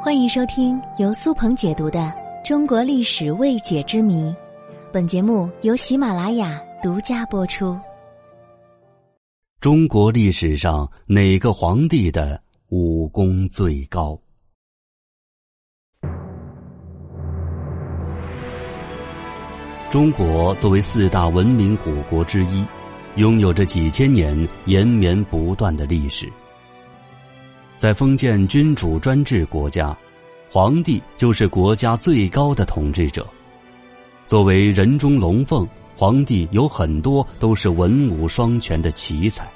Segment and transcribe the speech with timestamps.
[0.00, 1.98] 欢迎收听由苏鹏解读的
[2.46, 4.30] 《中国历史未解之谜》，
[4.92, 7.76] 本节目由喜马拉雅独家播出。
[9.58, 14.16] 中国历史上哪个皇帝的武功最高？
[19.90, 22.64] 中国作为四大文明古国之一，
[23.16, 26.32] 拥有着几千年延绵不断的历史。
[27.78, 29.96] 在封建君主专制国家，
[30.50, 33.24] 皇帝就是国家最高的统治者。
[34.26, 35.64] 作为人中龙凤，
[35.96, 39.48] 皇帝有很多都是文武双全的奇才。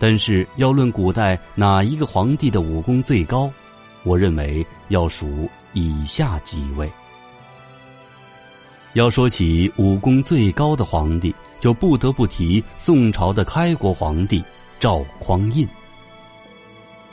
[0.00, 3.48] 但是要论古代哪一个皇帝的武功最高，
[4.02, 6.90] 我认为要数以下几位。
[8.94, 14.42] 要说起武功最高的皇帝，就不得不提宋朝的开国皇帝
[14.80, 15.68] 赵匡胤。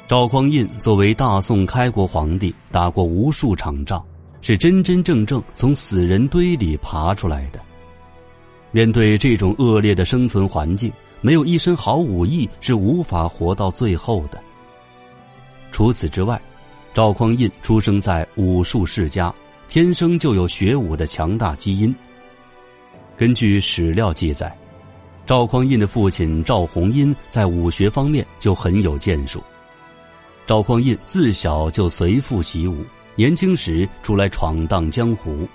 [0.08, 4.04] 赵匡胤作为大宋开国皇帝，打过无数场仗，
[4.40, 7.60] 是真真正正从死人堆里爬出来的。
[8.70, 14.40] 面对这种恶劣的生存环境，没有一身好武艺是无法活到最后的。
[15.71, 16.40] 除此之外，
[16.94, 19.34] 赵匡胤出生在武术世家，
[19.68, 21.94] 天生就有学武的强大基因。
[23.18, 24.55] 根据史料记载，
[25.26, 29.41] 赵匡胤的父亲赵弘殷在武学方面就很有建树。
[30.46, 35.48] 赵匡胤自小就随父习武，年轻时出来闯荡江湖，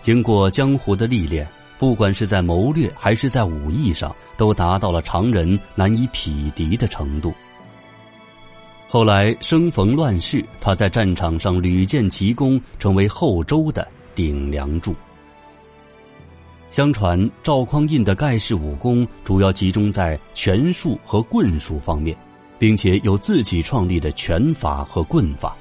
[0.00, 1.46] 经过江湖的历练，
[1.78, 7.34] 不管是在谋略还是在武艺上，都达到了常人难以匹敌的程度。
[8.88, 14.94] 后来生逢乱世，他在战场上屡建奇功，成为后周的顶梁柱。
[16.70, 22.16] 相传赵匡胤的盖世武功主要集中在拳术和棍术方面。
[22.64, 25.54] 并且有自己创立的拳法和棍法，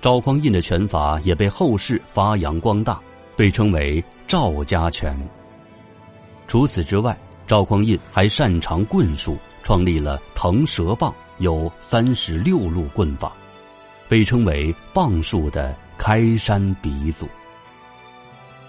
[0.00, 2.98] 赵匡胤的拳法也被后世发扬光大，
[3.36, 5.14] 被称为赵家拳。
[6.46, 7.14] 除此之外，
[7.46, 13.30] 赵匡胤还擅长棍术，创立了腾蛇棒，有三十六路棍法，
[14.08, 17.28] 被称为棒术的开山鼻祖。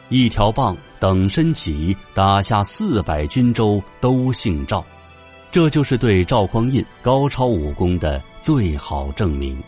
[0.10, 4.86] 一条棒等身起，打下四百军州，都姓赵。
[5.52, 9.62] 这就是对赵匡胤高超武功的最好证明。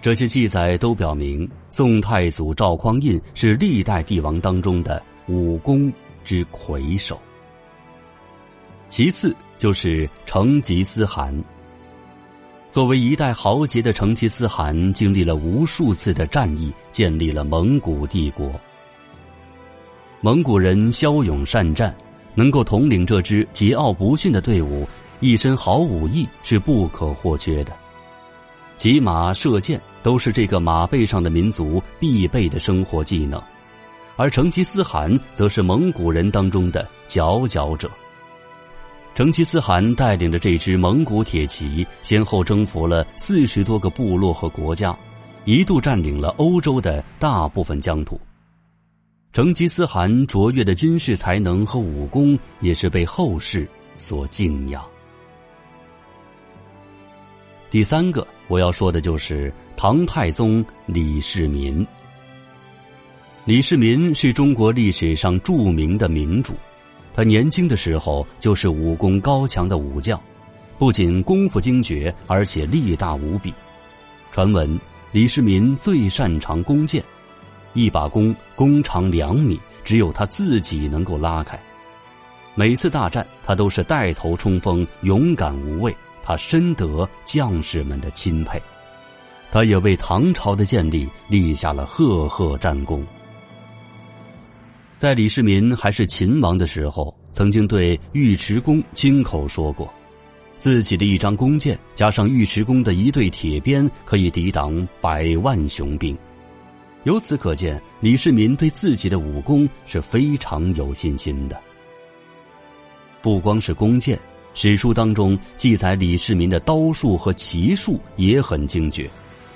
[0.00, 5.92] 这些记载都表明，宋太祖赵匡胤是历代帝王当中的武功
[6.24, 7.20] 之魁首。
[8.88, 11.34] 其次就是成吉思汗。
[12.70, 18.50] 作为一代豪杰的成吉思汗，经历了无数次的战役，建立了蒙古帝国。
[20.22, 21.94] 蒙古人骁勇善战。
[22.38, 24.86] 能够统领这支桀骜不驯的队伍，
[25.18, 27.72] 一身好武艺是不可或缺的。
[28.76, 33.42] 骑马射箭都是这个马背上的民族必备的生活技能，
[34.14, 37.90] 而成吉思汗则是蒙古人当中的佼佼者。
[39.16, 44.96] 成吉思汗带领着这支蒙古铁骑，先后征服了四十多个部落和国家，
[45.44, 48.16] 一度占领了欧洲的大部分疆土。
[49.32, 54.82] 成吉思汗卓越的军事才能和武功，也是被后世所敬仰。
[57.70, 61.86] 第三个我要说的就是唐太宗李世民。
[63.44, 66.54] 李世民是中国历史上著名的民主，
[67.12, 70.20] 他年轻的时候就是武功高强的武将，
[70.78, 73.52] 不仅功夫精绝，而且力大无比。
[74.32, 74.78] 传闻
[75.12, 77.04] 李世民最擅长弓箭。
[77.74, 81.58] 一把弓，弓长两米，只有他自己能够拉开。
[82.54, 85.94] 每次大战，他都是带头冲锋，勇敢无畏。
[86.20, 88.60] 他深得将士们的钦佩，
[89.50, 93.02] 他也为唐朝的建立立下了赫赫战功。
[94.98, 99.90] 在李世民还是秦王的时候，曾经对尉迟恭亲口说过，
[100.58, 106.14] 自己的一张弓箭加上尉迟恭的一对铁鞭，可以抵挡百万雄兵。
[107.08, 111.58] 由此可见，李世民对自己的武功是非常有信心的。
[113.22, 114.20] 不光是弓箭，
[114.52, 119.08] 史书当中记载李世民的刀术和骑术也很精绝，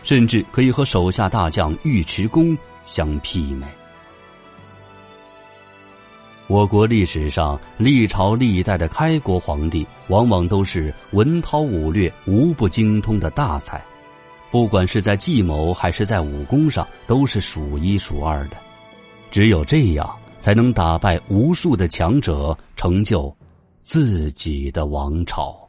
[0.02, 2.56] 甚至可以和手下大将尉迟恭
[2.86, 3.66] 相媲美。
[6.46, 13.84] 我国历史上历朝历代的开国皇帝，往往都是文韬武略无不精通的大才。
[14.52, 18.56] 不管是在计谋还是在武功上，都是数一数二的。
[19.30, 23.34] 只有这样，才能打败无数的强者，成就
[23.80, 25.61] 自己的王朝。